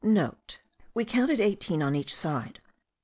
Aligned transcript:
(* 0.49 0.93
We 0.95 1.05
counted 1.05 1.39
eighteen 1.39 1.83
on 1.83 1.93
each 1.93 2.15
side. 2.15 2.59